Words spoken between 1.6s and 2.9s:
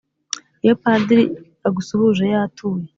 agusuhuje yatuye